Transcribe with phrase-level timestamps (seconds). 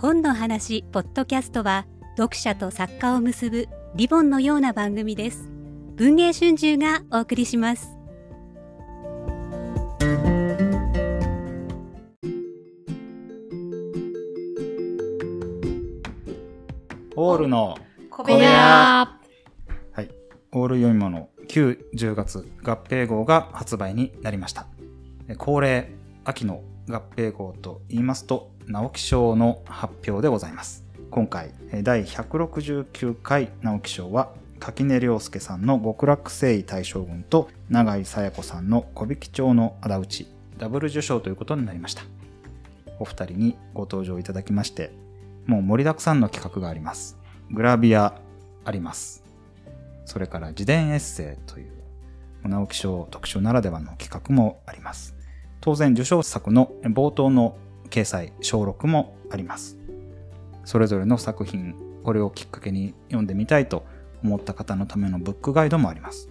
[0.00, 1.84] 本の話ポッドキャストは
[2.16, 5.50] 読者と作家を結ぶリボンのような番組です。
[5.96, 7.98] 文藝春秋がお送りします。
[17.16, 17.76] オールの
[18.08, 18.38] 小部屋。
[18.38, 20.08] はい、
[20.52, 24.68] オール読み物9、10月合併号が発売になりました。
[25.26, 25.90] え恒例、
[26.24, 26.62] 秋の
[26.92, 30.84] 合併号と言いますと、直木賞の発表でございます。
[31.10, 42.02] 今回、第169回直木賞は、垣根涼介さんの極楽征夷大将軍と永井紗耶子さんの小引町の仇討ち、ダブル受賞ということになりました。
[42.98, 44.90] お二人にご登場いただきまして、
[45.46, 47.16] もう盛りだくさんの企画があります。
[47.50, 48.20] グラビア
[48.64, 49.24] あります。
[50.04, 51.78] それから自伝エッセイという
[52.48, 55.17] 直木賞特集ならではの企画もあります。
[55.60, 57.56] 当然受賞作の冒頭の
[57.90, 59.76] 掲載、小録もあります。
[60.64, 61.74] それぞれの作品、
[62.04, 63.84] これをきっかけに読んでみたいと
[64.22, 66.28] 思った方のためのブックガイドもあります。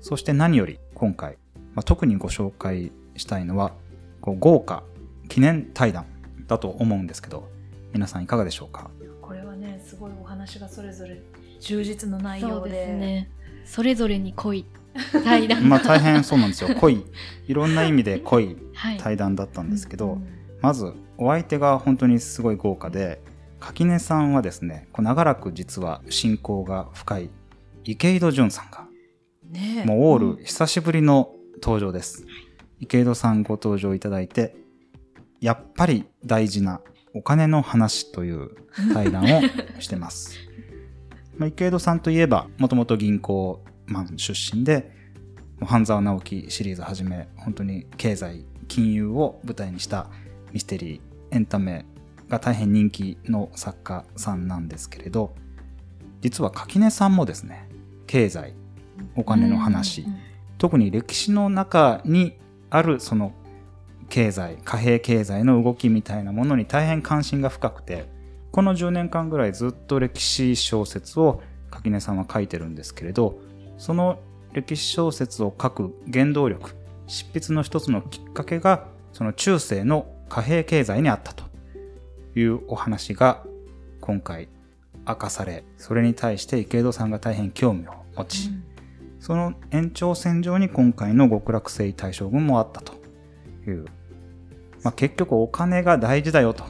[0.00, 1.38] そして何より今回、
[1.74, 3.72] まあ、特にご紹介したいのは
[4.20, 4.82] こう豪華
[5.28, 6.06] 記念対談
[6.46, 7.48] だと思うんですけど、
[7.92, 8.90] 皆さんいかがでしょうか？
[9.22, 11.22] これはねすごいお話がそれぞれ
[11.60, 13.30] 充実の内そう容でですね。
[13.64, 14.66] それぞれに濃い
[15.24, 16.74] 対 談まあ大変そうなんですよ。
[16.80, 17.04] 濃い、
[17.46, 18.98] いろんな意味で濃いはい。
[18.98, 23.20] 対談だったんですけど、うんまずお相手が本当にすごい豪華で
[23.60, 27.30] 垣根さんはですねこう長らく実は親交が深い
[27.84, 28.88] 池井戸潤さんが
[29.50, 29.84] ねえ。
[29.84, 32.24] もうオール久しぶりの登場です、
[32.80, 34.56] 池井戸さんご登場いただいて
[35.38, 36.80] やっぱり大事な
[37.12, 38.52] お金の話という
[38.94, 39.26] 対談を
[39.80, 40.38] してます。
[41.36, 44.90] まあ池井戸さんといえばもともと銀行マン出身で
[45.60, 50.08] 半沢直樹シリーズはじめ本当に経済金融を舞台にした
[50.52, 51.86] ミステリーエンタメ
[52.28, 55.34] が大変人気の作家さんなんですけれど
[56.20, 57.68] 実は垣根さんもですね
[58.06, 58.54] 経済
[59.16, 60.06] お金の話、
[60.58, 62.38] 特に歴史の中に
[62.70, 63.32] あるその
[64.08, 68.08] 経済貨幣経済の動きみたいなものに大変関心が深くて
[68.52, 73.40] この10年間ぐらいずっと歴史小説を垣根さんは書いてるんですけれど
[73.76, 74.18] その
[74.52, 76.74] 歴史小説を書く原動力
[77.06, 81.44] 執筆の一つのきっかけがその中世の貨幣経済にあったと
[82.36, 83.44] いうお話が
[84.00, 84.48] 今回
[85.06, 88.50] 明かされそれに対して池井戸さんが大変興味を持ち、
[89.20, 92.94] その延長線上に今回の極楽征夷大将軍もあったと
[93.66, 93.86] いう。
[94.82, 96.64] まあ、結局お金が大事だよと。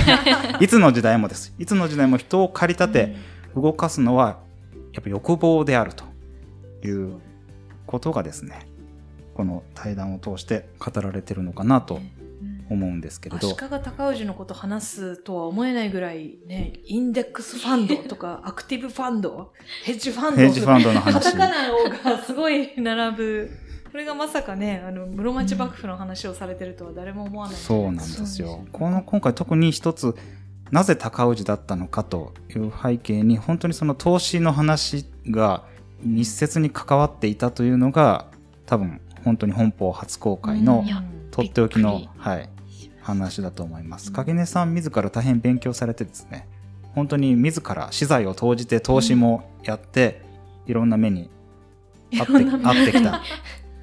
[0.60, 1.54] いつの時代もです。
[1.58, 3.16] いつの時代も人を駆り立て
[3.54, 4.38] 動かすのは
[4.94, 6.04] やっぱ欲望であると
[6.82, 7.20] いう
[7.86, 8.66] ことがですね、
[9.34, 12.00] この対談を通して語られてるのかなと
[12.70, 13.48] 思うんですけれど。
[13.48, 19.52] 足利尊氏のこと話すとは思えないぐらいねインデックスファンドとか アクティブファンド
[19.84, 20.36] ヘッジファンド。
[20.36, 21.38] ヘッジファンドのカ話タ。
[21.38, 23.50] カナがすごい並ぶ。
[23.90, 28.64] これがまさかねあの室町幕府の話をされてるとは誰も思わない、そうなんですよ。
[28.72, 30.14] この今回特に一つ
[30.70, 35.64] なぜ高氏だったのかという背景に本当にその投資の話が
[36.02, 38.26] 密接に関わっていたというのが
[38.66, 40.84] 多分本当に本邦初公開の
[41.30, 42.48] とっておきのはい、
[43.00, 44.12] 話だと思います。
[44.12, 46.48] 影根さん自ら大変勉強されてですね
[46.94, 50.22] 本当に自ら資材を投じて投資もやって、
[50.66, 51.30] いろんな目に
[52.18, 53.22] あってってきた。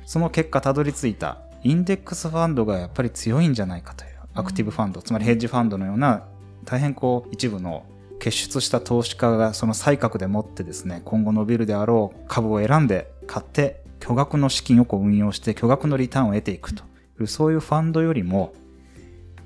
[0.06, 1.39] その結果たどり着いた。
[1.63, 6.27] インデックスファンドがやっぱり強いんじゃないかというアクティブファンド、つまりヘッジファンドのような
[6.66, 7.85] 大変こう一部の
[8.31, 16.83] 結出した投資家がその才覚でもってですね今後伸びるであろう株を選んで買って巨額の資金をこう運用して巨額のリターンを得ていくと。
[17.19, 18.53] いうそういうファンドよりも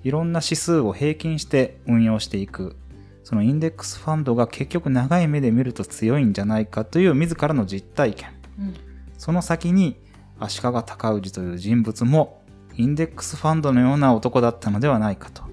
[0.03, 2.75] いろんな指数を平均して運用していく。
[3.23, 8.29] そのインデックスファンドが結局長い目で見ると強いんじゃないかという自らの実体験。
[8.59, 8.73] うん。
[9.17, 9.95] その先に
[10.39, 12.41] 足利尊氏という人物も
[12.75, 15.43] インデックスファンドのような男だったのではないかと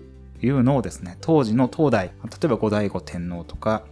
[0.43, 2.13] いうのをですね、当時の東大、例
[2.45, 3.85] えば後醍醐天皇とか、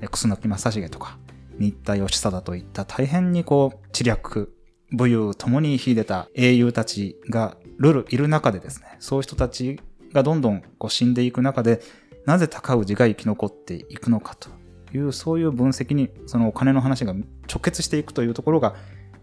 [0.00, 1.18] 楠木正成とか、
[1.58, 4.54] 新田義貞といった大変にこう、知略、
[4.90, 9.80] 武勇ともに秀でた英雄たちがルルいる中でですね、そういう人たち
[10.12, 11.80] がどんどんこう死んでいく中で、
[12.26, 14.48] なぜ高氏が生き残っていくのかと
[14.96, 18.74] いう、そういう分析に、そのお金の話が直結していくというところが、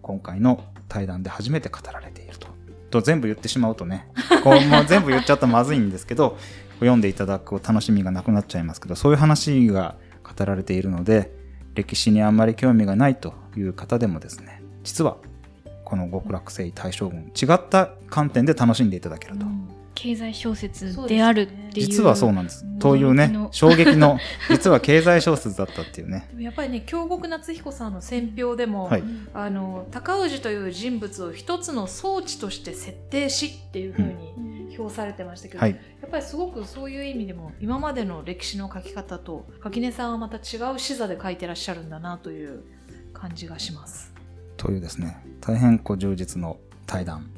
[0.02, 2.48] 今回の対談で初めて語られていると。
[2.92, 4.08] と全部言ってしまうとね、
[4.44, 6.38] こうもう全部言っちゃったらまずいんですけど、
[6.76, 11.32] 読んでいただく楽しみがなくなっちゃいますけど、そういう話が語られているので、
[11.74, 15.18] 歴史にあんまり興味がないという方でもですね、実は
[15.86, 19.46] この極楽征夷大将軍、違った観点で楽しんでいただけると。
[19.94, 22.80] 経済小説であるっていう実はそうなんですうん。
[22.80, 26.30] というね衝撃の、 実は経済小説だったっていうね。
[26.38, 29.04] やっぱりね京極夏彦さんの選評でも、はい
[29.34, 35.72] あの高氏という人物を一つの装置として設定しっていうふうに評されてましたけど、はい。
[35.72, 42.64] やっぱりすごくそういう意味でも今までの歴史の書き方と垣根さんはまた違う視座で書いてらっしゃるんだなという
[43.14, 44.14] 感じがします。
[44.58, 47.32] というですね、大変こう充実の対談、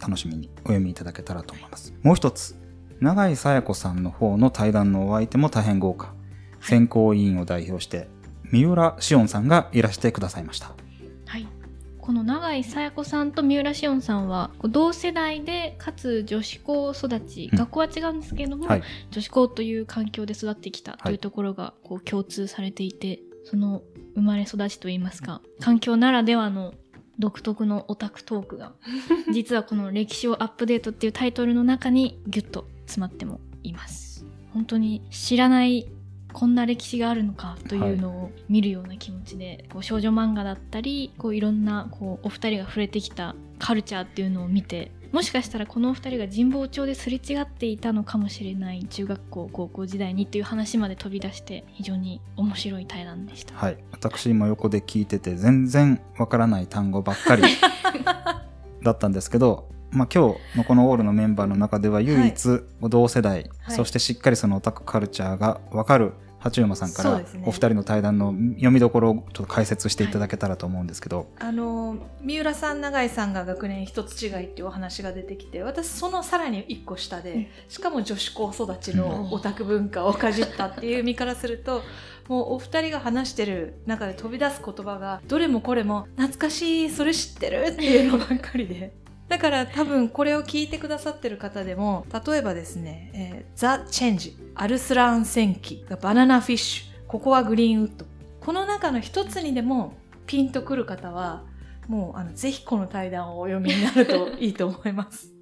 [0.00, 1.94] 楽しみにお読みいただけたらと思います。
[2.02, 2.56] もう一つ、
[3.00, 6.14] 永井紗耶子さんの方の対談のお相手も大変豪華。
[6.60, 8.08] 選考委員を代表して、
[8.50, 10.74] 三浦紫音さんがいらしてくださいました。
[11.26, 11.46] はい、
[11.98, 18.82] この永井紗耶子さんと三浦紫音さんは同世代でかつ女子校育ち、うん学校は違うんですけれども、はい。
[19.10, 23.82] 女子校という環境で育ってきたいというところがこう共通されていて、その
[24.14, 26.74] 生まれ育ちといいますか環境ならではの
[27.18, 28.72] 独特のオタクトークが
[29.32, 34.24] 実はこの「歴史をアップデート」っていうタイトルの中にギュッと詰まってもいます。
[34.52, 35.86] 本当に知らない
[36.32, 53.54] こんな歴史があるのかというのを見るような気持ちで、こう少女漫画だったりこういろんなこうお二人が触れてきたカルチャーっていうのを見てもしかしたらこのお二人が神保町ですれ違っていたのかもしれない中学校高校時代にっていう話まで飛び出して非常に面白い対談でした。
[53.54, 53.78] はい。
[53.92, 57.44] 私も横で聞いてて、全然わからない単語ばっかり
[58.84, 66.12] だったんですけど、まあ今日のこのオールのメンバーの中では唯一同世代、はいそしてしっかりそのオタクカルチャーがわかる
[66.50, 81.82] 八馬さんからお二人の対談の読みどころをちょっと解説していただけたらと思うんですけど、あの三浦さん永井さんが学年一つ違いっていうお話が出てきて私そのさらに一個下で、しかも女子校育ちのオタク文化をかじったっていう意味からすると
[82.28, 88.92] もうお二人が話してる中で飛び出す言葉がどれもこれも懐かしいそれ知ってるっていうのばっかりで。
[89.28, 98.06] だから多分これを聞いてくださってる方でも例えばですね「えーザ・チェンジ」「アルスラン戦記」「バナナフィッシュ」「ここはグリーンウッド」
[98.40, 99.94] この中の一つにでも
[100.26, 101.44] ピンとくる方は
[101.88, 105.35] もうあのぜひこの対談をお読みになるといいと思います。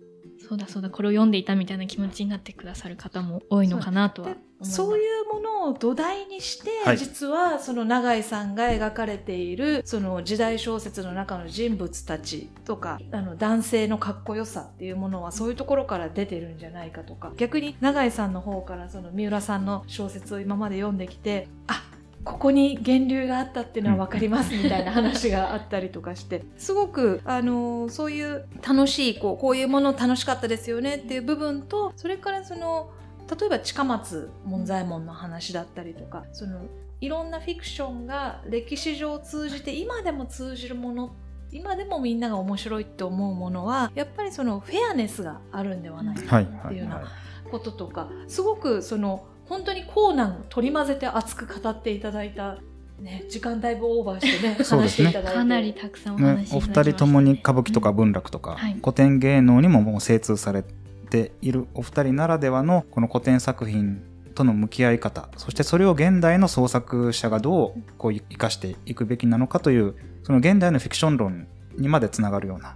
[0.47, 4.37] そうだそうだこれを読んでいたみたいな気持ちになってくださる方も多いのかなとは。
[4.63, 6.99] そういうものを土台にして、はい。
[6.99, 17.33] 実はその永井さんが描かれているその時代小説の中の人物たちとかあの男性のかっこよさっていうものはそういうところから出てるんじゃないかとか。
[17.37, 21.83] 逆に永井さんの方からその三浦さんの小説を今まで読んできてあ
[22.25, 26.45] ここに源流があったっていうのは分かりますみたいな話があったりとかして。
[26.57, 32.91] すごく、あのそういう楽しいこうこういうもの楽しかったですよねっていう部分とそれからその
[33.39, 36.63] 例えば近松門左衛門の話だったりとかその
[37.01, 41.15] いろんなフィクションが歴史上通じて今でも通じるもの
[41.53, 47.03] 今でもみんなが面白いって思うものはやっぱりそのフェアネスがあるんではないかはいっていうような
[47.51, 52.59] こととかすごくその本当にコーナンを取り混ぜて熱く語っていただいた、
[53.01, 55.09] ね、時間だいぶオーバーしてね そうですね。
[55.09, 55.39] 話していただいて。
[55.39, 58.77] かなりたくさんおね話しいたおだきました二人ともに歌舞伎とか文楽とか、はい。
[58.81, 60.65] 古典芸能にももう精通され
[61.11, 64.03] ているお二人ならではのこの古典作品
[64.35, 69.95] との向き合い方そしてそれを現代の創作者がどうこう生かしていくべきなのかという
[70.25, 71.47] その現代のフィクション論
[71.79, 72.75] にまでつながるような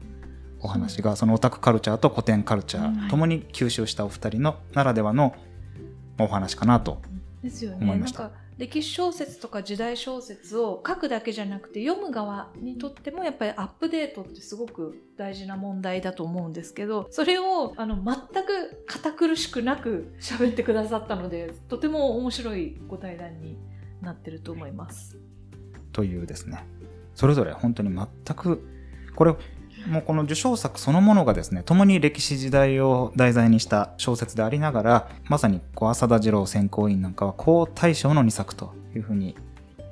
[0.61, 2.95] お話がそのオタクカルチャーと古典カルチャうん。
[3.07, 5.35] ーともに吸収したお二人のならではの
[6.19, 7.01] お話かなと
[7.43, 23.57] ですよね思いましたなんか歴史小説とか時代小説を書くだけじゃなくて読む側にとってもやっぱりアップデートってすごく大事な問題だと思うんですけどそれをあの全く堅苦しくなく喋ってくださったのでとても面白いご対談に
[24.03, 25.17] なってると思います。
[25.93, 26.65] というですね
[27.15, 28.67] それぞれ本当に全く
[29.15, 29.35] これ
[29.87, 39.37] もうこの受賞作そのものがですね共に歴史時代を題材にした小説でありながらまさにこう浅田次郎選考委員なんかは好大賞の2作というふうに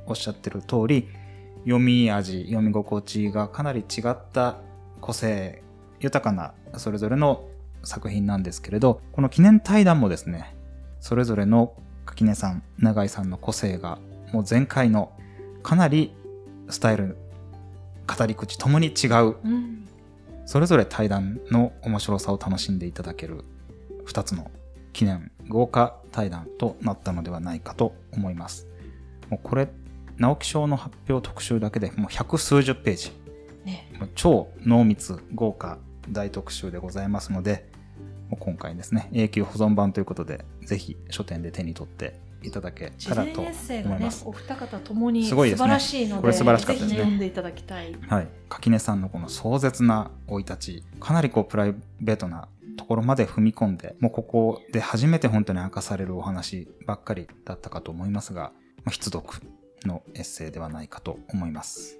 [0.06, 1.08] おっしゃってる通り
[1.64, 4.58] 読み味読み心地がかなり違った
[5.00, 5.62] 個性
[6.00, 7.48] 豊かなそれぞれの
[7.82, 10.54] 作品なんですけれどこの記念対談もですね
[11.00, 11.74] それぞれの
[12.04, 13.98] 垣根さん永井さんの個性が
[14.32, 15.12] もう全開の
[15.62, 16.14] かなり
[16.68, 17.16] スタイル
[18.06, 19.36] 語り口ともに違う。
[19.44, 19.88] うん。
[20.44, 23.44] それぞれ対談の面白さを楽しんでいただける
[24.06, 24.50] 2つの
[24.92, 28.66] 記念豪華対談となったのではないかと思います。
[29.28, 29.68] もうこれ
[30.18, 33.12] 直木賞の発表特集だけでもう百数十ページ。
[33.64, 33.90] ね。
[34.14, 37.68] 超濃密豪華大特集でございますので
[38.30, 46.98] もう今回ですね永久保存版ということでぜひ書店で手に取っていただけ事たらと前エッセイが思います、ねお二方ともに素晴らしいのでこれ素晴らしかったですね。
[46.98, 47.96] 読んでいただきたい。
[48.08, 58.52] はい、垣根さんのこの壮絶な生い立ちかなりこうプライベートなところまで踏み込んで、もうここで初めて本当に明かされるお話ばっかりだったかと思いますが、
[58.84, 59.26] まあ、必読
[59.84, 61.98] のエッセイではないかと思います。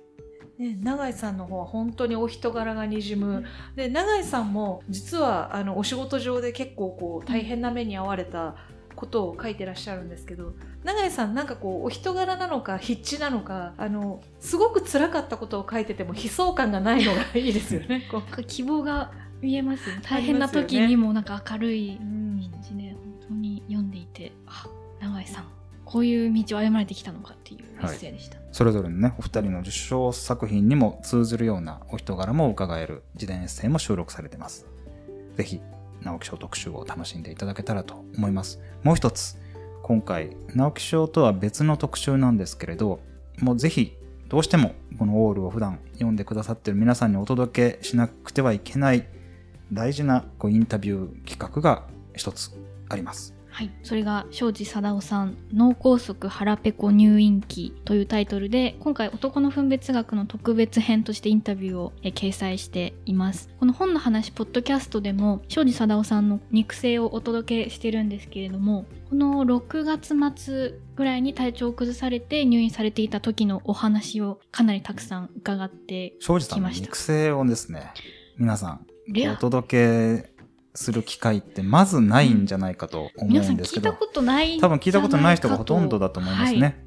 [0.59, 8.57] ね、永井さんの方は本当にお人柄がにじむ、で永井さんも実はあのお仕事上で結構こう大変な目に遭われた
[8.97, 18.09] ことを書いてらっしゃるんですけど永井さんなんかこうお人柄なのか筆致なのかあのすごく辛かったことを書いてても悲壮感がないのがいいですよね。
[18.11, 18.45] こう。
[18.45, 22.27] 希望が見えますよ大変な時にもなんか明るいうん。
[22.57, 22.99] 感じで本
[23.29, 24.67] 当に読んでいてあ
[25.01, 34.67] 永井さんこういう道を歩まれてきたのかっていうエッでした、それぞれのね、お二人の受賞作品にも通ずるようなお人柄も伺える自伝エッセイも収録されています。
[35.37, 35.61] ぜひ、
[36.07, 38.61] 直木賞特集を楽しんでいただけたらと思います。
[38.83, 39.37] もう一つ、
[39.83, 43.01] 今回、直木賞とは別の特集なんですけれど、
[43.39, 43.97] もうぜひ、
[44.29, 49.07] どうしてもこのオールを普段読んでくださってる皆さんにお届けしなくてはいけない
[49.73, 51.85] 大事なこうインタビュー企画が
[52.15, 52.51] 一つ
[52.89, 53.36] あります。
[53.57, 63.49] はい、それが庄司貞夫さん「脳梗塞腹ペコ入院記」というタイトルで今回男の分別学の特別編としてインタビューをえ掲載しています。
[63.59, 77.91] この本の話ポッドキャストでも庄司貞夫さんの肉声をお届けしてるんですけれどもこの6月末ぐらいに体調を崩されて入院されていた時のお話をかなりたくさん伺って庄司さんのきました肉声をですね、
[78.37, 78.87] 皆さん
[79.33, 80.36] お届け
[80.77, 86.85] する機会ってまずないんじゃないかと思うんんですけど、聞いたことない多分聞いたことない人がほとんどだと思いますね。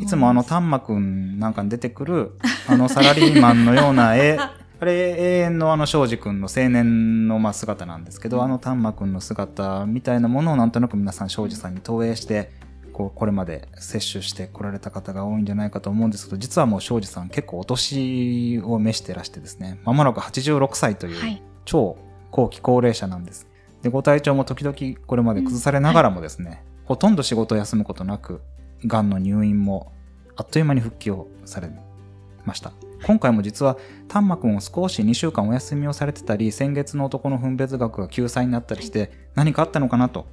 [0.00, 2.32] い、つもあの、丹馬くんなんかに出てくる、
[2.66, 4.38] あのサラリーマンのような絵、
[4.80, 12.50] あれ永遠のあの庄司くんの青年のまあ姿なんですけど、あの丹馬くんの姿みたいなものをなんとなく皆さん庄司さんに投影して、
[12.92, 21.42] こうこれまで摂取してこられた方が多いんじゃないかと思うんですけど、実はもう庄司さん結構お年を召してらしてですね、まもなく86歳という、はい。
[21.64, 21.96] 超
[22.32, 23.46] 後期高齢者なんです。
[23.82, 28.40] で、ご体調も時々これまで崩されながらもですね、ほとんど仕事を休むことなく、
[28.84, 29.92] 癌の入院も
[30.34, 31.70] あっという間に復帰をされ
[32.44, 32.72] ました。
[33.04, 33.76] 今回も実は、
[34.08, 40.26] 丹馬くんを少し2週間お休みをされてたり、先月の男の分別学が救済になったりして、何かあったのかなと、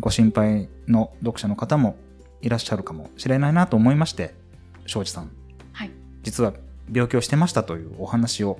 [0.00, 1.96] ご心配の読者の方も
[2.42, 4.34] いらっしゃるかもしれないなと思いまして、
[4.86, 5.30] 庄司さん、
[5.72, 5.90] はい
[6.22, 6.52] 実は
[6.92, 8.58] 病気をしてましたというお話を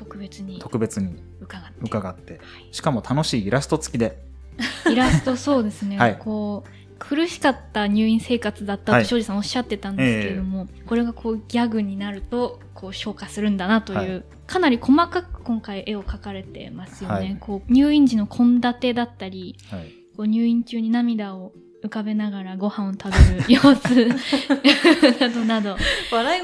[0.00, 1.74] 特別に特別に伺って。
[1.82, 2.42] 伺って、はい。
[2.72, 4.18] しかも楽しいイラスト付きで、
[4.90, 6.16] イラストそうですね、はい。
[6.18, 9.02] こう苦しかった入院生活だったはい。
[9.02, 14.24] と庄司さんおっしゃってたんですけれども、これがこうギャグになるとこう消化するんだなという、はい。
[14.46, 17.36] かなり細かく今回絵を描かれてますよね、はい。
[17.38, 24.08] こう入院時の献立だったりはい、こう入院中に涙を浮かべながらご飯を食べる様子。
[25.20, 25.76] などなど。
[26.10, 26.42] 笑い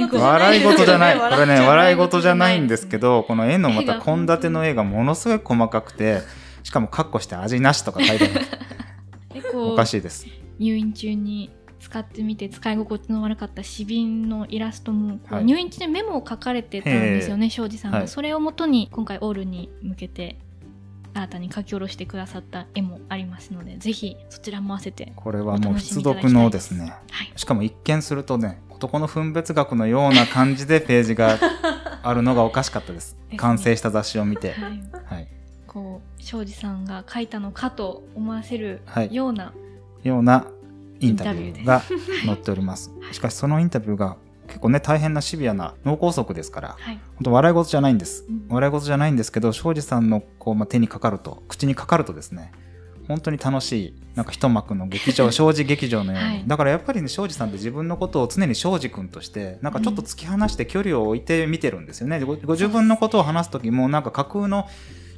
[0.62, 1.18] 事じゃない。
[1.18, 2.60] これね、笑い事じゃない。
[2.60, 6.20] んでですけど、この絵のまた献立の絵がものすごい細かくて、
[6.62, 8.46] しかもカッコして味なしとか書いてある。
[9.58, 10.26] おうかしいです。
[10.58, 11.50] 入院中に
[11.80, 15.44] 使ってみて使い心地の悪かった紙瓶のイラストも、はい。
[15.44, 18.08] 入院中でメモを書かれてたんですよね庄司さんが、はい。
[18.08, 20.38] それをもとに今回オールに向けて
[21.16, 26.94] 新たに書き下ろしてくださった絵もありますのでぜひそちらも合わせてこれはもう必読のですね。
[27.10, 31.38] はいしかも一見するとね、男の分別学のような感じでページが
[32.02, 33.16] あるのがおかしかったです。
[33.30, 34.52] ね完成した雑誌を見て。
[34.52, 35.28] はいはい。
[35.66, 39.52] こう庄司さんが書いたのかと思わせるはいような、
[40.02, 40.46] ような
[41.00, 41.82] インタビューが
[42.24, 42.90] 載っております。
[43.12, 44.16] しかしそのインタビューが
[44.46, 48.46] 結構ね、大変なシビアな脳梗塞ですから、はい本当笑い事じゃないんですうん。
[48.48, 52.52] 笑い事じゃないんですけど、庄司さんのこう、まあ、手にかかると、口にかかるとですね、
[53.08, 56.28] 本当に楽しい、なんか一幕の劇場、 庄司劇場のように。
[56.28, 62.20] はいだからやっぱりね、庄司さんって自分のことを常に庄司君として、なんかちょっと突き放して距離を置いて見てるんですよね。
[62.20, 64.66] ごご自分のことを話す時も、なんか架空の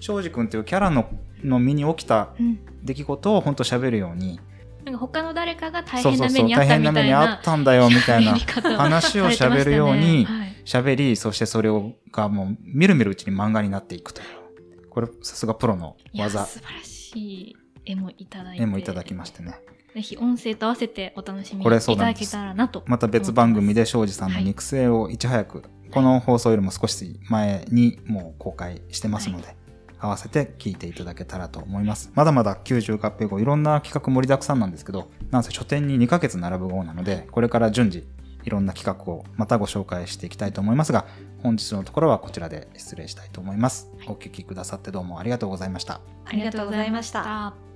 [0.00, 1.06] 庄司君っていうキャラの
[1.44, 4.40] の身に起きたうん出来事を本当喋るように、
[4.84, 8.38] なんか他の誰かが大変な目にあったみたいなったんだよ、みたいな
[8.76, 10.38] 話を喋るようにしたね。
[10.38, 10.48] はい。
[10.64, 14.88] 喋り、そしてそれをがもう、みるみるうちに漫画になっていくという。
[14.88, 18.62] これ、さすがプロの技、素晴らしい絵もいただいて。
[18.62, 19.58] 絵もいただきましてね。
[19.94, 22.84] ぜひ音声と合わせてお楽しみいただけたらなと。
[22.86, 29.56] また別番組で庄司さんの肉声をいち早く、この放送よりも少し前にもう公開してますので、
[30.00, 32.10] 合わせて聞いていただけたらと思います。
[32.14, 38.06] まだまだ90合併後いろんな企画盛りだくさんなんですけど、なんせ書店に2ヶ月並ぶ号なので、これから順次
[38.44, 41.06] いろんな企画をまたご紹介していきたいと思いますが、
[41.42, 43.90] 本日のところはこちらで失礼したいと思います。
[44.06, 45.20] お聞きくださってどうも。
[45.20, 47.67] ありがとうございましたありがとうございました